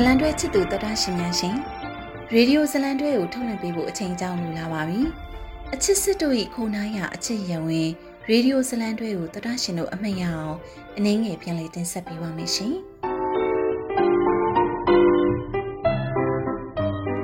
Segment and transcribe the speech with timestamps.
[0.00, 1.56] ဇလံတွဲချစ်သူတော်တာရှင်များရှင်
[2.34, 5.00] ရေဒီယိုဇလံတွဲကိုထုတ်လွှင့်ပေးဖို့အချိန်ကြောင်းလိုလာပါပြီ
[5.74, 7.88] အချစ်စစ်တို့ဤခုနာရအချစ်ရဝင်
[8.30, 10.56] ရေဒီယိုဇလံတွဲကိုတော်တာရှင်တို့အမှတ်ရအောင်
[10.96, 12.74] အနည်းငယ်ပြန်လည်တင်ဆက်ပေးပါမယ်ရှင်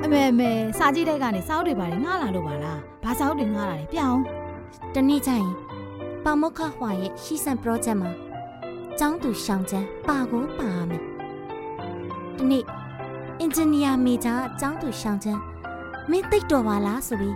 [0.03, 4.21] အမေအမေစာကြည့်တဲ့ကနေစောက်တွေပါတယ်ငှားလာလို့ပါလားဘာစောက်တွေငှားလာလဲပြောင်း
[4.95, 5.51] တနေ့ကျရင်
[6.25, 8.11] ပါမောက္ခဟွာရဲ့ရှီဆန် project မှာ
[8.99, 11.14] ကျောင်းသူရှောင်းချမ်းပါကိုပါမယ်ဒီ
[12.49, 12.63] နေ့
[13.39, 15.41] အင်ဂျင်နီယာမေဂျာအကျောင်းသူရှောင်းချန်း
[16.09, 17.35] မင်းသိတော်ပါလားဆိုပြီး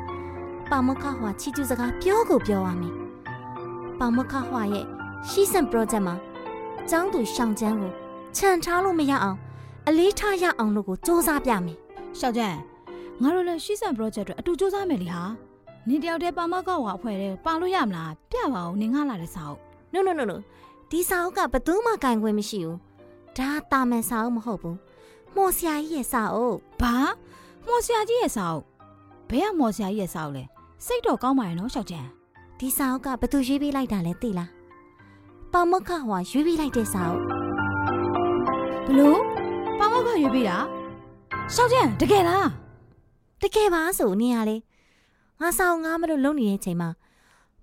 [0.70, 2.94] ပါမခဟွာချီကျူးစကားပြောကိုပြောရမယ်
[4.00, 4.86] ပါမခဟွာရဲ့
[5.30, 6.16] ရှီစန် project မှာ
[6.80, 7.92] အကျောင်းသူရှောင်းချန်းကို
[8.36, 9.38] ခြံထားလို့မရအောင်
[9.88, 11.78] အလေးထားရအောင်လို့ကိုစူးစမ်းပြမယ်
[12.20, 12.58] ရှောင်းချန်း
[13.22, 15.24] ငါတို့လည်းရှီစန် project အတွက်အတူစူးစမ်းမယ်လေဟာ
[15.88, 19.60] နင်တယောက်တည်းပါမခဟွာအဖွဲ့တဲ့ပါလို့ရမလားပြပါဦးနင်ငှလာတဲ့စာအုပ်
[19.94, 20.38] no no no no
[20.92, 22.78] ဒီစာအုပ်ကဘယ်သူမှကင်ခွင့်မရှိဘူး
[23.38, 24.78] ဒါတာမန်စာအုပ်မဟုတ်ဘူး
[25.36, 26.94] မော်ဆရာကြီးရဲ့စာအုပ်ဘာ
[27.68, 28.64] မော်ဆရာကြီးရဲ့စာအုပ်
[29.30, 30.44] ဘယ်ကမော်ဆရာကြီးရဲ့စာအုပ်လဲ
[30.86, 32.06] စိတ်တော့ကောင်းပါရဲ့နော်ရှောက်ချန်
[32.60, 34.50] ဒီစာအုပ်ကဘသူရွေးပေးလိုက်တာလဲသိလား
[35.54, 37.22] ပါမခဟွာရွေးပေးလိုက်တဲ့စာအုပ်
[38.88, 39.20] ဘလို့
[39.80, 40.58] ပါမခရွေးပေးတာ
[41.54, 42.48] ရှောက်ချန်တကယ်လား
[43.42, 44.58] တကယ်ပါဆိုနေရလေ
[45.42, 46.90] ငါစာအုပ်ငါမလို့လုံနေတဲ့အချိန်မှာ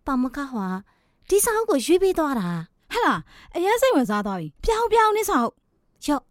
[0.07, 0.67] ပါမခဟွာ
[1.29, 2.49] ဒီစာအုပ်ကိုရွေးပေးသွားတာ
[2.93, 3.21] ဟဲ့လား
[3.55, 5.55] အရင်စိတ်ဝင်စားသွားပြီပြောင်းပြောင်းနေစာအုပ်
[6.07, 6.23] ရော့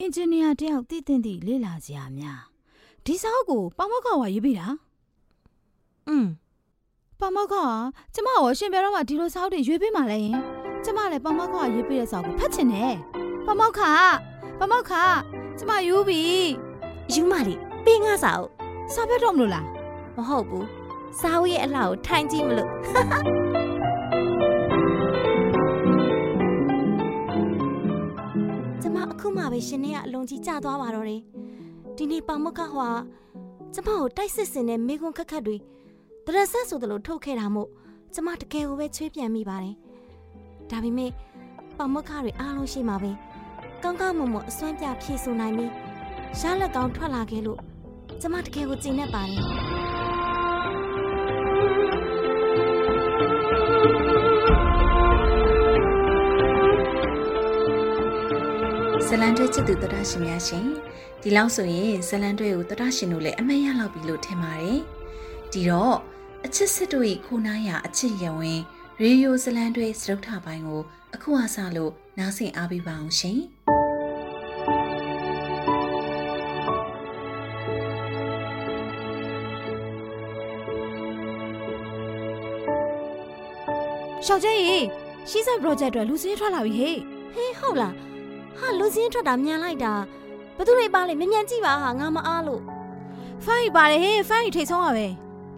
[0.00, 2.40] အင်ဂျင်နီယာတယောက်တည်တင်သည့်လေ့လာစရာများ
[3.04, 4.66] ဒီစာအုပ်ကိုပါမောက္ခဝါရေးပေးတာ
[6.08, 6.26] อืม
[7.20, 7.56] ပါမောက္ခက
[8.14, 10.36] ကျမရောရှင်ပြတော့မှဒီလိုစာအုပ်တွေရွေးပေးမှလဲရင်
[10.84, 12.94] ကျမလည်းပါမောက္ခကရေးပေးတဲ့စာအုပ်ကိုဖတ်ချင်တယ်
[13.46, 13.80] ပါမောက္ခ
[14.58, 14.92] ပါမောက္ခ
[15.58, 16.20] ကျမယူပြီ
[17.12, 18.50] ယူမလေးပေးငါစာအုပ်
[18.94, 19.66] စာဖတ်တော့မလို့လား
[20.16, 20.66] မဟုတ်ဘူး
[21.20, 23.47] စာအုပ်ရဲ့အလှကိုထိုင်ကြည့်မလို့
[29.36, 31.20] မှပဲရှင်နေကအလုံးကြီးကျသွားပါတော့တယ်
[31.96, 32.88] ဒီနေ့ပါမခဟွာ
[33.74, 35.56] ကျမကိုတိုက်စစ်စင်တဲ့မိကွန်းခက်ခက်တွေ
[36.26, 37.68] တရဆက်ဆိုသလိုထုတ်ခဲ့တာမို့
[38.14, 39.74] ကျမတကယ်ကိုပဲချွေးပြန်မိပါတယ်
[40.70, 41.10] ဒါပေမဲ့
[41.78, 43.12] ပါမခတွေအားလုံးရှိမှာပဲ
[43.82, 45.72] ကောင်းကောင်းမွန်မွန်အစွမ်းပြဖြည့်ဆိုနိုင်ပြီး
[46.40, 47.60] ရလက်ကောင်းထွက်လာခဲ့လို့
[48.20, 49.67] ကျမတကယ်ကိုကျင်နေပါတယ်
[59.10, 60.66] ဇလန်တွဲချစ်သူတရရှင်များရှင်
[61.22, 64.80] ဒီလောက်ဆိုရင်ဇလန်တွဲကိုတရရှင်တို့လည်းအမတ်ရလောက်ပြီလို့ထင်ပါတယ်
[65.52, 65.96] ဒီတော့
[66.46, 68.60] အချစ်စစ်တို့ဤခိုနာရအချစ်ရဝင်
[69.02, 70.82] ရေယိုဇလန်တွဲစရုပ်ထပိုင်းကို
[71.14, 73.38] အခုအစားလို့နားဆင်အားပေးပါအောင်ရှင်
[84.26, 84.78] ရှောက်ကျဲရေ
[85.28, 86.98] ရှီးဆန် project အတွက်လူစင်းထွက်လာပြီဟေ့
[87.34, 88.07] ဟေးဟုတ်လား
[88.58, 89.94] ဟာလူစင်းထွက်တာမြန်လိုက်တာ
[90.56, 92.62] ဘသူတွေပါလဲမြန်မြန်ကြည့်ပါဟာငါမအားလို့
[93.44, 95.06] ဖိုင်ပါတယ်ဟေးဖိုင်ထိတ်ဆုံးပါပဲ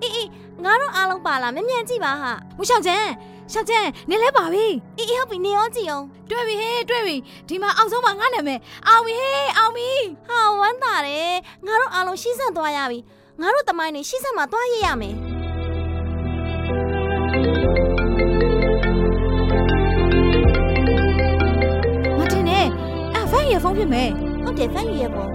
[0.03, 0.29] အေးအေး
[0.65, 3.07] ငါတို့အားလုံးပါလားမြန်မြန်ကြည့်ပါဟာမရှောက်ကျန်
[3.53, 4.67] ရှောက်ကျန်နေလဲပါပြီ
[4.99, 7.17] အေးအေးဟုတ်ပြီနေရောကြည့်အောင်တွေ့ပြီဟေးတွေ့ပြီ
[7.49, 9.89] ဒီမှာအောက်ဆုံးမှာငါနာမည်အောင်ပြီဟေးအောင်ပြီ
[10.29, 11.35] ဟာဝမ်းသာတယ်
[11.67, 12.99] ငါတို့အားလုံးရှီးဆန့်သွားရပြီ
[13.41, 15.30] ငါတို့တမိုင်းနေရှီးဆန့်မှာသွားရရမယ်
[23.51, 24.09] ရဲ့ဖုန်းဖြစ်မယ်
[24.45, 25.27] ဟုတ်တယ်ဖန်ယူရဲ့ပုံ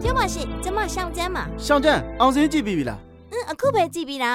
[0.00, 3.00] ပြောပါရှင့်ကျမရှောင်းကျမ်းပါရှောင်းကျမ်းအောင်စင်းကြည့်ပြီးပြီလား
[3.32, 4.32] အင်းအခုပဲကြည့်ပြီးတာ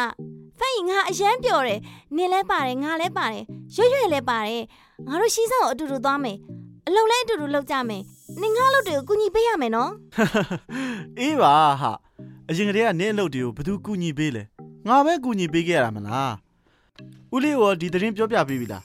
[0.59, 1.79] ဖန်ယူငါအရန်ပျော်တယ်
[2.15, 3.43] နင်လဲပါတယ်ငါလဲပါတယ်
[3.75, 4.63] ရွရွလဲပါတယ်
[5.07, 6.37] ငါတို့ရှီးဆောင်အတူတူသွားမယ်
[6.87, 8.01] အလုံးလဲအတူတူလုပ်ကြမယ်
[8.41, 9.91] နင်ငါလုပ်တွေကိုကူညီပေးရမယ်နော်
[11.19, 11.91] အေးပါဟာ
[12.49, 14.43] အရင်ကတည်းကနင်းအလုပ်တွေကိုဘယ်သူကူညီပေးလဲ
[14.87, 16.33] ငါပဲကူညီပေးခဲ့ရတာမလား
[17.33, 18.83] ဦးလေးရောဒီသတင်းပြောပြပေးပြီလား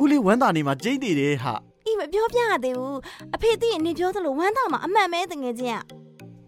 [0.00, 1.73] ဦးလေးဝမ်းသာနေမှာကြိတ်တည်တယ်ဟာအေးမ
[2.14, 2.98] ပြောပြရသေးဘူး
[3.34, 5.84] အဖေသိရင်နေပြောသလိုဝမ်းသာမှာအမှန်ပဲတငယ်ချင်းอ่ะ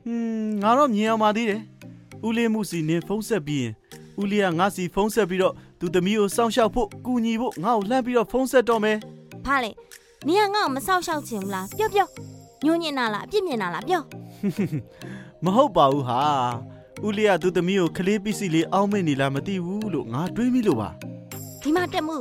[0.05, 1.61] ဟွန်းငါတော့မြင်အောင်ပါသေးတယ်
[2.27, 3.73] ဦးလေးမှုစီနေဖုံးဆက်ပြီးရင်
[4.21, 8.97] ဦးလေးကငါစီဖုံးဆက်ပြီးတော့သူသမီးကိုစောင့်ရှောက်ဖို့ကူညီဖို့ငါ့ကိုလှမ်းပြီးတော့ဖုံးဆက်တော့မယ်
[9.47, 9.71] ဘာလဲ
[10.27, 12.07] နင်ကငါ့ကိုမစောင့်ရှောက်ချင်ဘူးလားပြောပြော
[12.65, 14.03] ညှို့ညင်နာလားအပြစ်မြင်နာလားပြော
[15.45, 16.21] မဟုတ်ပါဘူးဟာ
[17.07, 20.89] ဦးလေးကသူသမီးကိုခလေးပစ္စည်းလေးအောင်းမေ့နေလားမသိဘူးလို့ငါတွေးမိလို့ပါ
[21.63, 22.17] ဒီမှာတက်မှု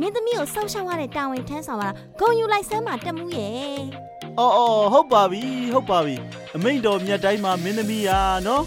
[0.00, 3.80] မင်းသမီးကိုစောင့်ရှောက်ရတဲ့တာဝန်ထမ်းဆောင်ရတာဂုံယူလိုက်စမ်းပါတက်မှုရဲ့
[4.38, 5.42] အော်အော်ဟုတ်ပါပြီ
[5.74, 6.14] ဟုတ်ပါပြီ
[6.54, 8.62] အမိန်တော်မြတ်တိုင်းမှာမင်းသမီးရာနော်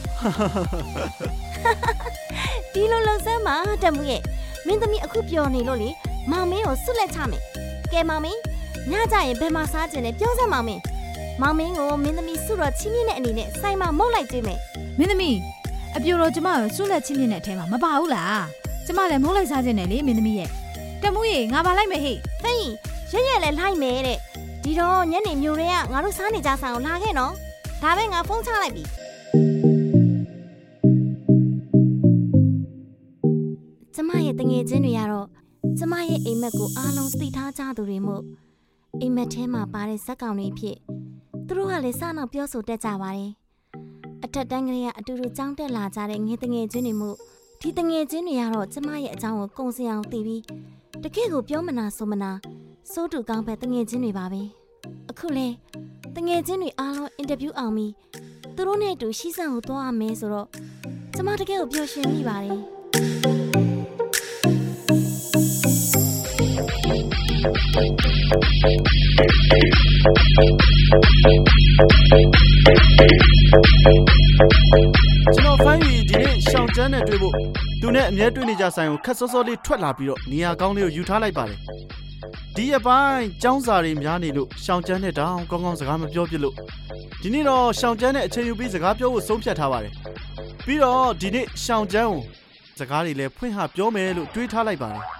[2.74, 4.22] ဒီလိုလုံစမ်းပါတက်မှုရဲ့
[4.66, 5.90] မင်းသမီးအခုပြောနေလို့လေ
[6.32, 7.42] မောင်မင်းကိုဆွလက်ချမယ်
[7.92, 8.40] ကဲမောင်မင်း
[8.90, 10.82] ညကြရင်ဘယ်မှာစားကျင်လဲပြောစမ်းမောင်မင်း
[11.42, 14.60] မောင်မင်းကိုမင်းသမီးဆုတော့ချင်းမြင့်တဲ့အနေနဲ့စိုင်းမမုတ်လိုက်ကြည့်မယ်
[14.98, 15.38] မင်းသမီး
[15.96, 18.44] အပြိုတော်ကျမကိုဆုလက်ချင်းမြင့်တဲ့အထဲမှာမပါဘူးလား
[18.86, 20.50] ကျမလည်းမုတ်လိုက်စားခြင်းနဲ့လေမင်းသမီးရဲ့
[21.04, 22.54] တမှုရေငါပါလိုက်မယ်ဟေ့ဖိ
[23.12, 24.20] ရရလဲလိုက်မယ်တဲ့
[24.64, 27.34] ဒီဒီတော့ညနေမျိုးတွေကငါတို့စားနေကြဆိုင်ကိုလာခဲ့နော်
[27.82, 28.84] ဒါပဲငါဖုန်းချလိုက်ပြီ
[33.96, 35.28] ကျမရဲ့တငယ်ချင်းတွေကတော့
[35.78, 38.24] ကျမရဲ့အိမ်မက်ကိုအားလုံးသိထားကြသူတွေမို့
[39.02, 40.78] အိမ်မက်ထဲမှာပါတဲ့ဇက်ကောင်တွေဖြစ်
[41.48, 43.32] သူတို့ကလည်းစနောက်ပြောဆိုတတ်ကြပါတယ်
[44.24, 47.16] အထက်တန်းကလေးကအတူတူကြောင်းတက်လာကြတဲ့ငယ်တငယ်ချင်းတွေမို့
[47.62, 50.44] ဒီတငယ်ချင်းတွေကတော့ကျမရဲ့အကြောင်းကိုကုံစင်အောင်သိပြီး
[51.04, 52.32] တကယ့်ကိုပြောမနာဆိုမနာ
[52.92, 54.42] စိုးတူကောင်းပဲတငယ်ချင်းတွေပါပဲ
[55.10, 55.48] အခုလဲ
[56.16, 57.94] တငယ်ချင်းတွေအားလုံးအင်တာဗျူးအောင်ပြီး
[58.56, 60.48] သူတို့နဲ့အတူရှိစံကိုသွားရမယ်ဆိုတော့
[61.16, 62.60] ကျမတကယ်ကိုပျော်ရွှင်မိပါတယ်
[67.40, 67.54] ကျွန်
[75.46, 77.34] တော်ဖိုင်းရီဒီနေ့ရှောင်းကျန်းနဲ့တွေ့ဖို့
[77.82, 81.60] သူနဲ့အမြဲတွေ့နေကြဆိုင်ကိုခက်စောစောလေးထွက်လာပြီးတော့နေရာကောင်းလေးကိုယူထားလိုက်ပါတယ်
[82.56, 86.56] ဒီအပိုင်းចောင်းစာတွေများနေလို့ရှောင်းကျန်းနဲ့တောင်ကောင်းကောင်းစကားမပြောပြလို့
[87.22, 89.94] ဒီနေ့တော့ရှောင်းကျန်းနဲ့အချိန်ယူပြီးစကားပြောဖို့ဆုံးဖြတ်ထားပါတယ်
[90.66, 92.22] ပြီးတော့ဒီနေ့ရှောင်းကျန်းကို
[92.80, 95.19] စကားတွေလည်းဖွင့်ဟပြောမယ်လို့တွေးထားလိုက်ပါတယ်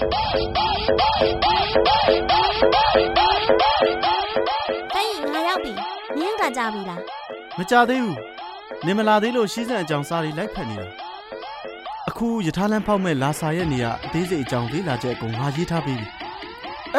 [0.00, 5.72] ဖိုင်ငါရောက်ပြီ
[6.20, 7.00] နင်းကကြပြီလား
[7.58, 8.18] မကြသေးဘူး
[8.86, 10.88] နေမလာသေးလို့ရှိစံအကြောင်းစားတွေလိုက်ဖက်နေတာ
[12.08, 16.06] အခုယထာလန်းဖောက်မဲ့လာစာရဲ့နေရာအသေးစိတ်အကြောင်းလေးလာချက်အကုန်ငါရေးထားပြီးပြီ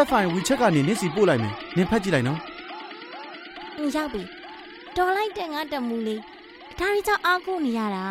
[0.05, 4.21] F5 WeChat ကနေနင့်စီပို့လိုက်မယ်နင်ဖက်ကြည့်လိုက်နော်ငါရောက်ပြီ
[4.95, 6.21] တော်လိုက်တဲ့ငါတက်မူလေး
[6.79, 8.03] ဒါရီကြောင့်အားကိုနေရတာ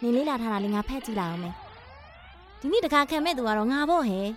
[0.00, 1.54] နင်းလေးလာထားတာလေငါဖက်ကြည့်လိုက်အောင်မယ်
[2.64, 4.28] ဒီနေ့တခါခံမဲ့သူကတော့ငါပေါ့ဟဲ့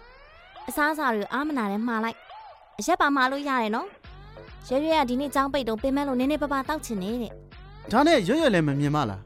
[0.70, 2.18] အစားအစာတွေအားမနာနဲ့မှားလိုက်
[2.80, 3.88] အရက်ပါမှားလို့ရတယ်နော်
[4.68, 7.32] ရွရွရဒီနေ့ចောင်းပိတ်တော့ပင်မလို့နည်းနည်းပါးပါတောက်ချင်နေတဲ့
[7.92, 9.22] ဒါနဲ့ရွရွလည်းမမြင်မလား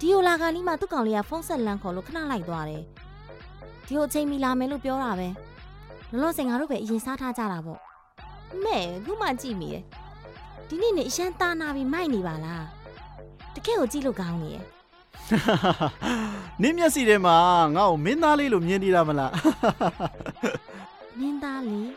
[0.00, 2.82] ဒီယိုလာကလီမှာသူ့ကောင်လေးကဖုန်းဆက်လန်ခေါ်လို့ခဏလိုက်သွားတယ်
[3.86, 5.28] ဒီကိုအချိန်မီလာမယ်လို့ပြောတာပဲ
[6.10, 7.80] လောလောဆယ်ငါတို့ပဲအရင်စားထားကြတာပေါ့
[8.64, 9.82] မဲခုမှကြည့်မိရဲ့
[10.68, 12.64] ဒီနေ့နေအရန်သားနာပြီးမိုက်နေပါလား
[13.54, 14.64] တကယ်ကိုကြည့်လို့ကောင်းနေရဲ့
[16.62, 17.36] နင့်မျက်စိထဲမှာ
[17.76, 19.32] ငါ့ကိုမင်းသားလေးလို့မြင်နေတာမလား
[21.18, 21.88] မင်းသားလေး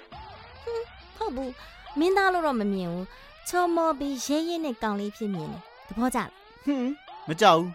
[0.63, 0.86] ဟွန်း
[1.18, 1.51] ဟုတ်ဘူး
[2.00, 3.06] မင်းသားလို့တော့မမြင်ဘူး
[3.50, 6.30] ချောမောပြီးရဲရဲနဲ့ကောင်လေးဖြစ်မြင်တယ်သဘောကျလား
[6.65, 6.92] ဟွန်း
[7.27, 7.69] မကြောက်ဘူး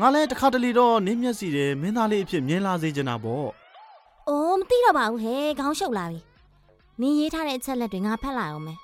[0.00, 3.48] ငါလည်းတစ်ခါတလေတော့နင့်မျက်စိထဲမင်းသားလေးအဖြစ်မြင်လာစေချင်တာပေါ့
[4.28, 6.20] အိုးမသိတော့ပါဘူးဟဲ့ခေါင်းရှုပ်လာပြီ
[7.00, 8.78] နင်းရေးထားတဲ့အချက်လက်တွေငါဖတ်လိုက်အောင်မယ်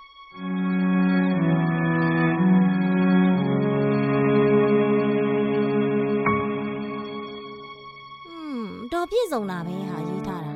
[9.15, 10.53] ပြည့်စုံတာပဲဟာရေးထားတာ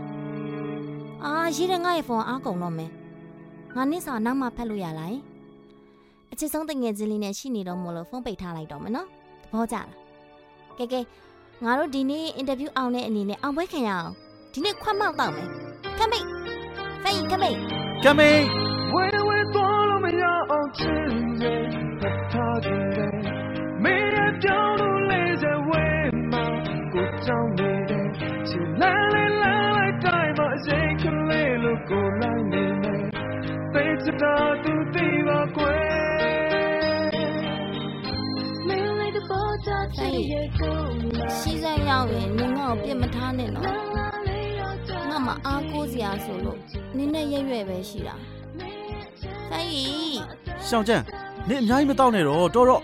[1.25, 2.91] အာရေးတဲ့ငါရဲ့ဖုန်းအားကုန်တော့မယ်
[3.75, 5.23] ငါနစ်စာနောက်မှဖတ်လို့ရလားယင်
[6.33, 9.07] အချစ်ဆုံးတငယ်ချင်းလေးနဲ့ရှိနေတော့မို့လို့ဖုန်းပိတ်ထားလိုက်တော့မယ်နော်
[9.43, 9.89] သဘောကျလား
[10.79, 11.01] ကဲကဲ
[11.65, 14.13] ငါတို့ဒီနေ့အင်တာဗျူးအောင်တဲ့အနေနဲ့အောင်ပွဲခံရအောင်
[14.53, 15.49] ဒီနေ့ခွတ်မောက်တော့မယ်
[15.99, 16.27] ကမိတ်
[17.03, 17.57] ဖိတ်ကမိတ်
[18.05, 18.45] ကမင်း
[18.95, 21.09] ဝေဝေသွားလို့မရအောင်ချင်
[21.43, 21.63] တယ်
[22.03, 23.17] တထားတယ်
[23.83, 25.85] မင်းရဲ့ပြောင်းလို့လေးစဝဲ
[26.31, 26.45] မှာ
[26.93, 27.68] ကိုကြောင်း
[34.09, 34.35] သိချင်တာ
[34.65, 35.83] သူသိပါကွယ်
[38.67, 40.77] မင်းလိုက်တဲ့ပေါ်ချချင်ရဲ့ကို
[41.19, 43.67] လာစီးစမ်းရောက်ရင်နင်ငါ့ကိုပြစ်မထားနဲ့နော်
[45.11, 46.59] ငါမအားကိုးစရာဆိုလို့
[46.97, 48.17] နင်းနဲ့ရွရွပဲရှိတာ
[49.51, 50.19] ဖိုင်ကြီး
[50.67, 51.05] ရှောင်းကျန်း
[51.49, 52.83] နင့်အများကြီးမတောက်နဲ့တော့တော်တော့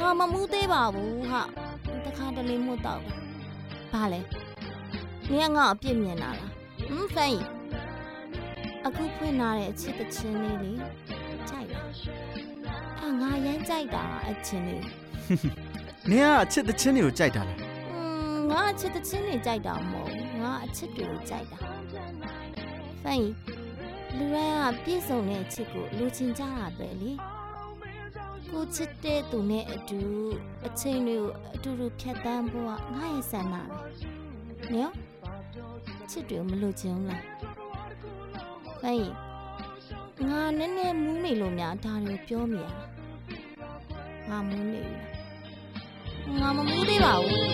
[0.00, 1.42] ငါမမူးသေးပါဘူးဟာ
[2.04, 3.12] တခါတလေမို့တော့တာ
[3.92, 4.20] ဘာလဲ
[5.30, 6.50] နင်ကငါ့ကိုအပြစ်မြင်တာလား
[6.88, 7.61] ဟမ်ဖိုင်ကြီး
[8.86, 10.72] အခုဖွင့်လာတဲ့အချစ်တစ်ချင်းလေးလေ
[11.48, 11.88] ကြိုက်လား
[13.02, 14.84] အာငါရမ်းကြိုက်တာအချင်းလေး
[16.10, 17.58] နင်ကအချစ်တချင်းတွေကိုကြိုက်တာလား
[17.90, 18.00] อื
[18.34, 21.58] มငါအချစ်တစ်ချင်းနေကြိုက်တာမဟုတ်ဘူးငါအချစ်တွေကိုကြိုက်တာ
[23.02, 23.26] ဖိုင်
[24.16, 27.12] လူတိုင်းကပြည့်စုံတဲ့အချစ်ကိုလူချင်းကြတာပဲလေ
[28.50, 30.00] ကိုချစ်တဲ့သူနဲ့အတူ
[30.66, 33.62] အချိန်တွေကိုအတူတူဖြတ်တန်းဖို့ကငါရဲ့ဆန္ဒပဲ
[34.74, 34.92] နော်
[36.10, 37.22] ချစ်တွေကိုမလို့ချင်ဘူးလား
[38.82, 39.06] ဖိုင်
[40.28, 42.78] ငါနည်းနည်းမူးနေလို့များဒါတွေကိုပြောမိရတာ
[44.28, 45.12] ငါမူးနေပြီလား
[46.40, 47.46] ငါမမူးသေးပါဘူး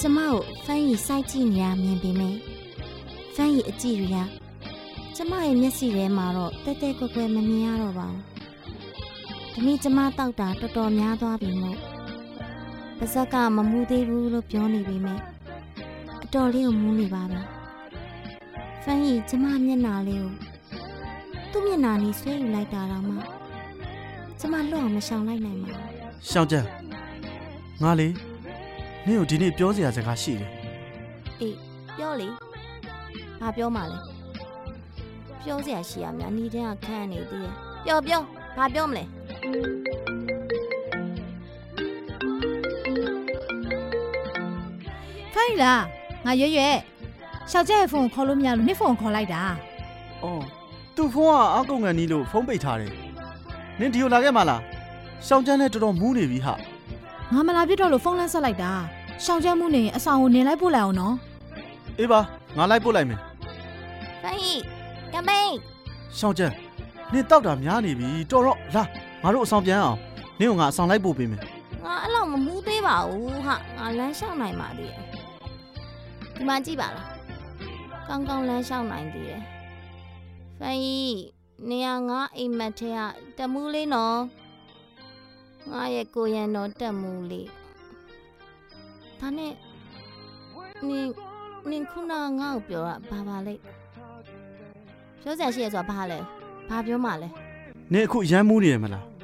[0.00, 2.36] ကျမကိုဖန်ရီစိုက်ကြည့်နေရမြင်ပေမဲ့
[3.34, 4.16] ဖန်ရီအကြည့်တွေက
[5.16, 8.35] ကျမရဲ့မျက်စိထဲမှာတော့တဲတဲကွယ်ကွယ်မမြင်ရတော့ပါဘူး
[9.58, 11.78] ဒီနေ့ကျမတောက်တာတော်တော်များသွားပြီမို့
[12.98, 15.20] ပါဇက်ကမမူးသေးဘူးလို့ပြောနေပေမဲ့
[16.24, 17.40] အတော်လေးကိုမူးနေပါပြီ
[18.82, 20.32] ဖန်ကြီးကျမမျက်နှာလေးကို
[21.50, 23.16] သူ့မျက်နှာนี่ဆွဲယူလိုက်တာတော့မှ
[24.38, 25.82] ကျမလွတ်အောင်မရှောင်လိုက်နိုင်ပါဘူး
[26.30, 26.66] ရှောင်းကျန်း
[27.82, 28.08] ငါလေ
[29.06, 30.50] နင့်ကိုဒီနေ့ပြောစရာစကားရှိတယ်
[31.40, 31.56] အေး
[31.96, 32.28] ပြောလေ
[33.40, 33.98] ဘာပြောမှလဲ
[35.42, 37.52] ပြောစရာရှိရများနီးတဲ့ကခန်းနေသေးတယ်
[37.84, 38.22] ပြောပြော
[38.58, 39.04] ဘာပြောမလဲ
[45.34, 45.82] ဖိုင်လား
[46.24, 46.62] ငါရွရွ
[47.50, 49.42] ရှောက်ကျဲဖုန်းကိုခေါ်လို့မရလို့နှစ်ဖုန်းကိုခေါ်လိုက်တာ။
[50.22, 50.42] အော်
[50.96, 52.92] သူ့ဖုန်းကအကုတ်ငံနီးလို့ဖုန်းပိတ်ထားတယ်။
[53.80, 54.60] နင်ဒီကိုလာခဲ့မလား။
[55.26, 56.54] ရှောင်းချမ်းနဲ့တော်တော်မူးနေပြီဟာ
[57.32, 58.72] ငါမလာပြစ်တော့လို့ဖုန်းလန်းဆက်လိုက်တာ
[59.24, 61.14] ရှောက်ကျဲမှုနေရင်အဆောင်ကိုနင်လိုက်ပို့လိုက်အောင်နော်။
[61.98, 62.20] အေးပါ
[62.56, 63.20] ငါလိုက်ပို့လိုက်မယ်
[64.22, 64.58] ဖိုင်
[65.12, 65.52] ကမ်ပိန်း။
[66.18, 66.54] ရှောင်းချမ်း
[67.12, 68.82] နင်တောက်တာများနေပြီတော်တော့လာ
[69.26, 69.98] ငါတို့အဆောင်ပြန်အောင်
[70.38, 71.40] နင့်ကငါအဆောင်လိုက်ပို့ပေးမယ်
[71.84, 75.02] ငါအဲ့လောက်မမူးသေးပါဘူးဟာငါလမ်းလျှောက်နိုင်ပါသေးတယ်
[76.34, 77.08] ဒီမှာကြည့်ပါလား
[78.08, 79.42] ကောင်းကောင်းလမ်းလျှောက်နိုင်သေးတယ်
[80.58, 80.80] ဖိုင်
[81.70, 83.00] နေရငါအိမ်မက်ထဲက
[83.38, 84.18] တမူးလေးနော်
[85.70, 87.48] ငါရဲ့ကိုရန်တော်တက်မူးလေး
[89.20, 89.52] ဒါနဲ့
[90.88, 91.08] နင်
[91.70, 93.54] နင်ခုနကငါ့ကိုပြောတာဘာပါလဲ
[95.22, 96.18] ပြောစရာရှိရဆိုတာဘာလဲ
[96.68, 97.30] ဘာပြောမှလဲ။
[97.92, 99.04] နင်အခုရမ်းမူးနေရမလား။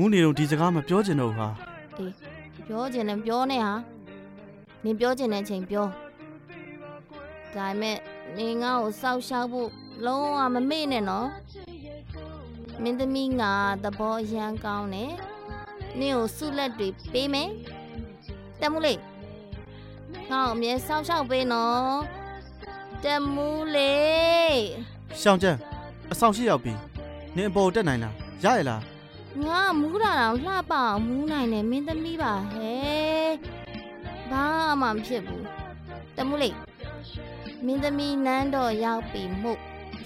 [0.00, 1.48] မူးနေတော့ဒီစကားမပြောချင်တော့ဘူးဟာ
[2.66, 3.72] ပြောချင်တယ်ပြောနေဟာ
[4.84, 5.86] နင်ပြောချင်တဲ့ချိန်ပြော
[7.54, 7.96] ဒါပေမဲ့
[8.38, 9.68] နင်ငါ့ကိုစောက်ရှောက်ဖို့
[10.06, 11.28] လုံးဝမမေ့နဲ့နော်
[12.82, 13.52] မင်းသမီးငါ
[13.84, 15.12] သဘောအရန်ကောင်းတယ်
[15.98, 17.50] နင်ကိုဆုလက်တွေပေးမယ်
[18.60, 19.00] တက်မှုလေး
[20.30, 21.98] ငါ့ကိုအမြဲစောက်ရှောက်ပေးနော်
[23.04, 24.56] တက်မှုလေး။
[25.20, 25.58] ရှောင်းချမ်း
[26.12, 26.72] အဆောင်ရှိရောက်ပြီ။
[27.36, 28.14] နင်အပေါ်တက်နိုင်လား။
[28.44, 28.82] ရရလား
[29.45, 33.31] ငါမူးတာတော့လှပအောင်မူးနိုင်တယ်မင်းသမီးပါဟဲ့
[34.31, 34.45] ဘာ
[34.81, 35.45] မှမဖြစ်ဘူး
[36.17, 36.55] တမှုလေး
[37.65, 39.59] မင်းသမီးနန်းတော်ရောက်ပြီမို့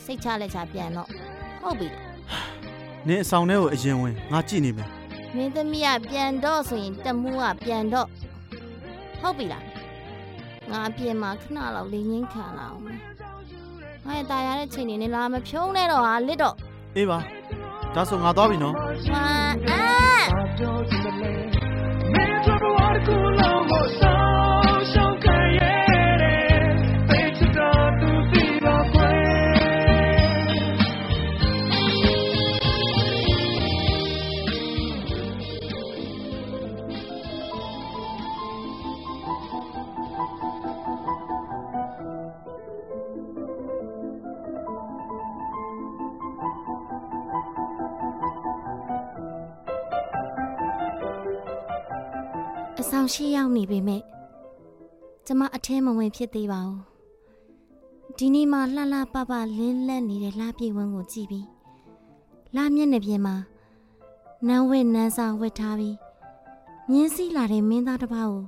[0.05, 1.09] စိတ်ချလက်ချပြန်တော့
[1.61, 1.89] ဟုတ်ပြီ
[2.47, 4.89] ။နင်အဆောင်ထဲကိုအရင်ဝင်ငါကြည့်နေမယ်
[5.35, 8.07] မင်းသမီးကပြန်တော့ဆိုရင်တမှုကပြန်တော့
[9.21, 9.65] ဟုတ်ပြီလား
[10.71, 12.99] ငါအပြင်မှာခဏလောက်လင်းရင်းခံလာအောင်မယ်
[14.05, 17.19] ငါရဲ့ตายရတဲ့ချိန်နေနေလားမဖြုံးနဲ့တော့ဟာလစ်တော့ ။အေးပါ။
[17.94, 18.74] ဒါဆိုငါသွားပြီနော်
[52.84, 54.02] အဆောင်ရှိရောက်နေပေမဲ့
[55.26, 56.80] ကျမအထဲမဝင်ဖြစ်သေးပါဘူး
[58.18, 61.46] ဒီနေ့မှလှလှပပလင်းလက်နေတဲ့လှပြေဝန်းကိုကြည့်ပြီး
[62.54, 63.36] လှမျက်နှာပြင်မှာ
[64.46, 65.96] နန်းဝဲနန်းစာဝတ်ထားပြီး
[66.90, 68.44] မြင်းစီလာတဲ့မင်းသားတစ်ပါးကို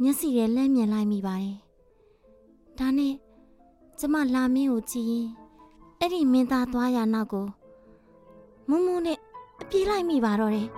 [0.00, 1.56] မျက်စီထဲလက်မြင်လိုက်မိပါတယ်
[2.78, 3.14] ဒါနဲ့
[3.98, 5.26] ကျမလာမင်းကိုကြည့်ရင်
[5.98, 7.46] အဲ့ဒီမင်းသားသွားရနောက်ကို
[8.68, 9.18] မုံမုံနဲ့
[9.60, 10.68] အပြေးလိုက်မိပါတော့တယ်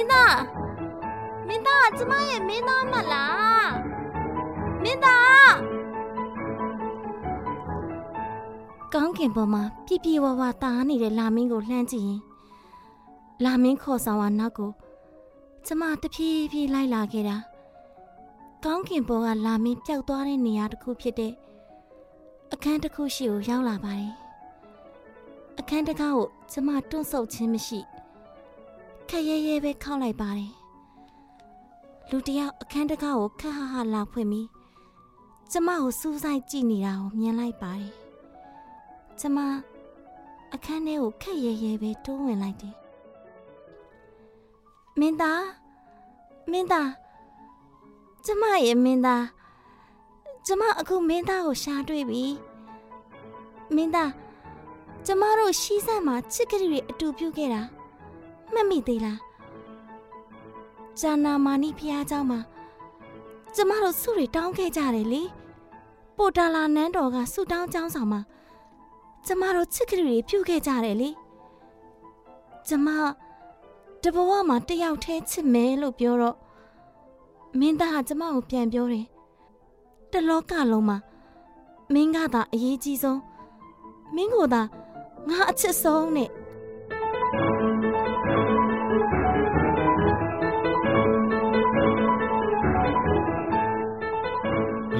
[0.00, 0.36] င်းသား
[1.48, 3.70] မင်းသားကျမရဲ့မင်းသားမလား
[4.82, 5.54] မင်းသား
[8.94, 12.20] ကောင်းကင်ပေါ်မှာပြည့်ပြည့်ဝဝတားနေတဲ့လာမင်းကိုလှမ်းကြည့်ရင်
[13.44, 14.70] လာမင်းခေါ်ဆောင်ဝါနောက်ကို
[15.66, 17.36] ကျမတဖြည်းဖြည်းလိုက်လာခဲ့တာ
[18.64, 21.32] ကောင်းကင်ပေါ်ကလာမင်းပျောက်သွားတဲ့နေရာတစ်ခုဖြစ်တဲ့
[22.52, 24.14] အခန်းတစ်ခုရှိကိုရောက်လာပါတယ်
[25.58, 27.80] အခန်းတစ်ခါကိုကျမတွန့်ဆုတ်ခြင်းမရှိ
[29.10, 30.52] ခက်ရဲရဲပဲခောက်လိုက်ပါတယ်
[32.10, 34.48] လူတယောက်အခန်းတကားကိုခက်ဟာဟာလာဖွင့်ပြီး
[35.50, 37.92] ကျမကိုစူးစိုက်ကြည့်နေတာကိုမြင်လိုက်ပါတယ်
[39.20, 39.38] ကျမ
[40.54, 42.74] အခန်းထဲကိုခက်ရဲရဲပဲတိုးဝင်လိုက်တယ်
[44.98, 45.44] မင်းသား
[46.50, 46.90] မင်းသား
[48.24, 49.24] ကျမရဲ့မင်းသား
[50.46, 52.24] ကျမအခုမင်းသားကိုရှာတွေ့ပြီ
[53.74, 54.10] မင်းသား
[55.06, 57.62] ကျမတို့ရှီးစက်မှာချစ်ကလေးတွေအတူပြုတ်ခဲ့တာ
[58.53, 59.19] မှတ်မိသေးလား
[60.99, 62.39] ဂျာနာမာနီဖျားเจ้าမှာ
[63.55, 65.23] ကျမတို့ဆုတွေတောင်းခဲ့ကြတယ်လေ
[66.17, 68.21] ပိုတာလာနန်းတော်ကဆုတောင်းเจ้าဆောင်မှာ
[69.25, 71.09] ကျမတို့ချစ်ကလေးတွေပြုခဲ့ကြတယ်လေ
[72.67, 72.87] ကျမ
[74.03, 76.37] တဘဝမှာတယောက်တည်းချစ်မယ်လို့ပြောတော့
[77.59, 79.05] မင်းသားကကျမကိုပြန်ပြောတယ်
[80.11, 80.97] တလောကလုံးမှာ
[81.93, 83.19] မင်းကသာအရေးကြီးဆုံး
[84.15, 84.61] မင်းကိုသာ
[85.29, 86.29] ငါအချစ်ဆုံးနဲ့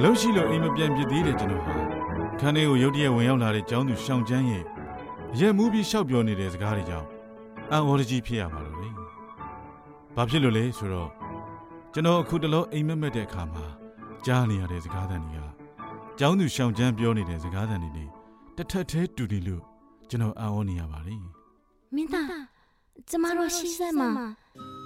[0.02, 1.74] လုပ်ရှိလို့အိမ်မပြန်ဖြစ်သေးတယ်ကျွန်တော်ဟာ
[2.40, 4.64] ခန်းထဲကိုရုတ်တရက်ဝင်ရောက်လာတဲ့ကျောင်းသူရှောင်းချမ်းရဲ့
[5.38, 7.08] ရက်မူးပြီးရှောက်ပြောနေတဲ့စကားတွေကြောင့်
[7.72, 8.90] အံ့ဩတကြီးဖြစ်ရပါလို့လေ
[10.16, 11.10] ဘာဖြစ်လို့လဲဆိုတော့
[11.92, 13.64] ကျွန်တော်အခုတလောအိမ်မက်မက်တဲ့အခါမှာ
[14.26, 15.46] ကြားနေရတဲ့စကားသံတွေက
[16.18, 18.08] ကျောင်းသူရှောင်ချမ်းပြောနေတဲ့စကားသံတွေနဲ့
[18.56, 19.62] တစ်ထက်သေးတူတယ်လို့
[20.10, 21.16] ကျွန်တော်အံ့ဩနေရပါလေ
[21.94, 22.28] မင်းသား
[23.10, 24.10] ကျမတို့ရှိစက်မှာ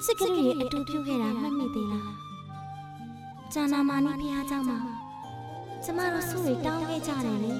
[0.04, 2.10] စစ်ကလေးတွေအတူပြုခဲ့တာမှတ်မိသေးလား
[3.52, 4.93] ကျန်နာမာနီဖះเจ้าမှာ
[5.87, 7.53] ကျမတို့စုတွေတောင်းခဲ့ကြတယ်လေ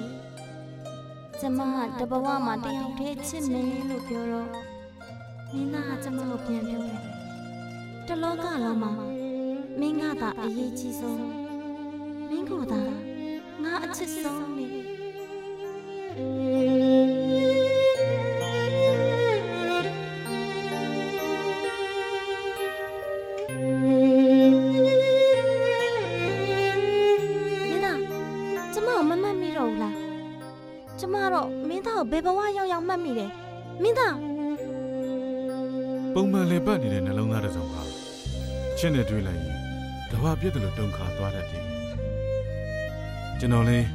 [1.40, 1.60] ကျမ
[1.98, 4.48] တဘဝမှာတယောက်တည်းချစ်မယ်လို့ပြောတော့
[5.52, 7.00] မင်းသားကကျမကိုပြန်ပြောတယ်
[8.06, 8.90] တလောကလုံးမှာ
[9.80, 11.20] မင်းကသာအရေးကြီးဆုံး
[12.28, 12.80] မင်းကသာ
[13.62, 14.55] ငါအချစ်ဆုံး
[32.10, 33.30] ဘယ်ဘဝရောက်ရောက်မှတ်မိတယ်
[33.82, 34.16] မင်းသား
[36.14, 37.82] ပုံမှန်လေပတ်နေတဲ့နှလုံးသားတစ်စုံဟာ
[38.78, 39.56] ချစ်နဲ့တွေ့လိုက်ရင်
[40.10, 41.64] ကဘာပြည့်တယ်လို့တုန်ခါသွားတတ်တယ်
[43.38, 43.86] ကျွန်တော်လည်း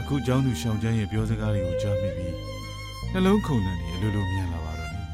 [0.00, 2.34] အခုကျောင်းသူရှောင်ချမ်းရဲ့ပြောစကားတွေကိုကြားမိပြီး
[3.12, 5.04] နှလုံးခုန်တယ်အလိုလိုမြန်လာပါတော့တယ်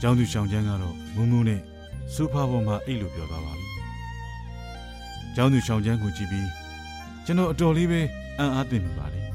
[0.00, 1.60] ကျောင်းသူရှောင်ချမ်းကတော့မုံမုံနဲ့
[2.14, 3.68] စူဖာပေါ်မှာအိတ်လို့ပြောသွားပါပြီ
[5.36, 6.48] ကျောင်းသူရှောင်ချမ်းကိုကြည့်ပြီး
[7.24, 8.00] ကျွန်တော်အတော်လေးပဲ
[8.38, 9.25] အံ့အားသင့်မိပါလေ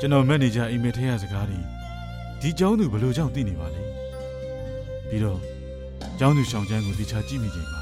[0.00, 1.60] ကျွန်တော်မန်နေဂျာအိမ်မက်ထဲရစကားတွေ
[2.40, 3.82] ဒီကျောင်းသူဘယ်လိုကြောင့်သိနေပါလဲ
[5.08, 5.40] ပြီးတော့
[6.18, 7.80] ကျောင်းသူရှောင်ချမ်းကိုတခြားကြည့်မိချိန်မှာ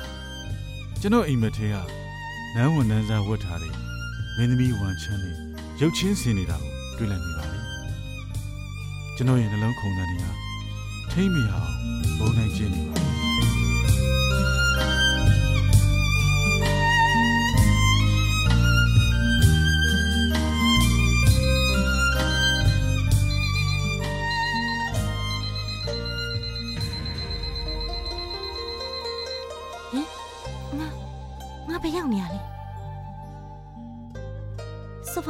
[1.01, 1.77] ကျွန်တော်အိမ်မက်ထဲက
[2.55, 3.75] နန်းဝန်နန်းစားဝတ်ထားတဲ့
[4.37, 5.37] မင်းသမီးဝန်ချမ်းနဲ့
[5.81, 7.59] ရုပ်ချင်းစင်နေတာကိုတွေ့လိုက်မိပါလေ
[9.17, 10.27] ကျွန်တော်ရဲ့နှလုံးခုန်သံတွေက
[11.11, 11.73] ထိမ့်မိအောင်
[12.19, 13.24] ဘုံနိုင်ကျင်းနေပါလေငါ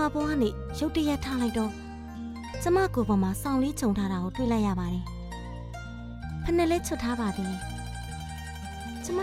[0.05, 1.73] ဆိုဖာပေါ်ကနေရုတ်တရက်ထားလိုက်တော့
[2.63, 5.05] ကျမကိုယ်ပေါ်မှာစောင်းလေးခြုံထားတာကိုတွေ့လိုက်ရပါတယ်
[6.43, 7.61] ဖက်နဲ့လေးချွတ်ထားပါသေးတယ်
[9.05, 9.21] ကျမ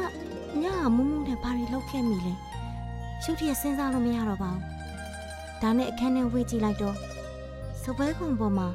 [0.62, 2.34] ညကမူးမူးနဲ့ဘာတွေလုပ်ခဲ့မိလဲ
[3.24, 4.63] ရုတ်တရက်စဉ်းစားလို့မရတော့ပါဘူး
[5.62, 6.96] ဒါနဲ့အခန်းထဲဝေ့ကြည့်လိုက်တော့
[7.82, 8.67] စပွဲကုံပေါ်မှာ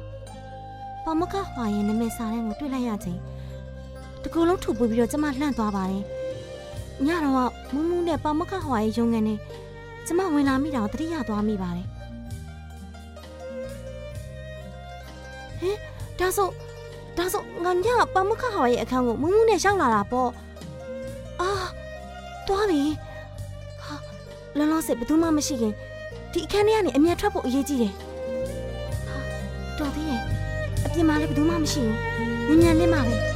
[1.03, 3.19] ပမခဟွာရဲ့နာမည်စာတန်းကိုတွေ့လိုက်ရချိန်
[4.23, 6.03] တကူလုံးထူပွေပြီးတော့ကျမလှန့်သွားပါတယ်
[7.05, 9.39] ညတော့ကမူးမူးနဲ့ပမခဟွာရဲ့ရုံငန်းနဲ့
[10.05, 11.87] ကျမဝင်လာမိတာကိုတတိယသွားမိပါတယ်
[15.59, 15.77] ဟင်
[16.19, 16.49] ဒါဆို
[17.17, 20.29] ဒါဆိုငါညပမခဟွာရဲ့အခန်းကိုမူးမူးနဲ့ရောက်လာတာပေါ့
[21.41, 21.51] အာ
[22.47, 22.81] သွားပြီ
[23.81, 23.95] ဟာ
[24.57, 25.73] လောလောဆယ်ဘယ်သူမှမရှိခင်
[26.31, 29.17] ဒီအခန်းထဲကနေအမြတ်ထွက်ဖို့အရေးကြီးတယ်ဟာ
[29.77, 30.21] တော်သေးတယ်
[30.85, 31.83] အပြင်မှာလည်းဘယ်သူမှမရှိ
[32.47, 33.26] ဘူးညဉ့်ညံလေးမှပဲ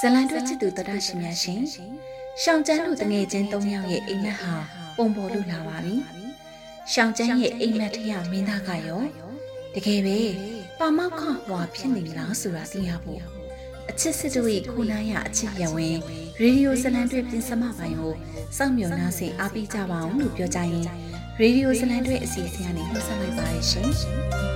[0.00, 1.60] ဇလန်တွဲချစ်သူတရရှင်များရှင်
[2.42, 4.54] ရှောင်းကျန်းတို့တငယ်ချင်း၃ယောက်ရဲ့အိမ်မက်ဟာ
[4.96, 5.94] ပုံပေါ်လို့လာပါပြီ
[6.92, 9.02] ရှောင်းကျန်းရဲ့အိမ်မက်ထရမင်းသားကရော
[9.74, 10.18] တကယ်ပဲ
[10.78, 13.20] ပါမောက်ခဟွာဖြစ်နေမလားဆိုတာသိရဖို့
[13.90, 15.96] အချစ်စစ်တို့ရဲ့ခုနာရအချစ်ရဝင်
[16.40, 18.14] ရေဒီယိုဇလန်တွဲပြင်စမပိုင်းကို
[18.56, 20.84] စောင့်မျှော်နှားဆင်အားပေးကြပါအောင်လို့ပြောကြရင်
[21.40, 24.55] ရေဒီယိုဇလန်တွဲအစီအစဉ်ကနေနှုတ်ဆက်လိုက်ပါရရှင်